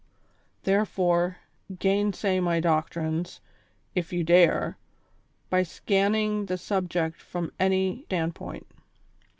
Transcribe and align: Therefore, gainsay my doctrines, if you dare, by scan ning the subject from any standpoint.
Therefore, 0.63 1.37
gainsay 1.77 2.39
my 2.39 2.59
doctrines, 2.59 3.39
if 3.93 4.11
you 4.11 4.23
dare, 4.23 4.75
by 5.51 5.61
scan 5.61 6.13
ning 6.13 6.47
the 6.47 6.57
subject 6.57 7.21
from 7.21 7.51
any 7.59 8.01
standpoint. 8.05 8.65